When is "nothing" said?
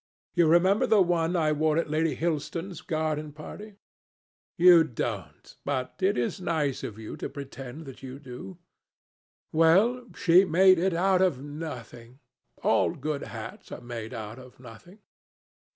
11.39-12.17, 14.59-15.01